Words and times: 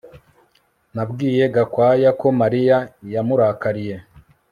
Nabwiye 0.95 1.43
Gakwaya 1.55 2.09
ko 2.19 2.27
Mariya 2.39 2.77
yamurakariye 3.13 3.95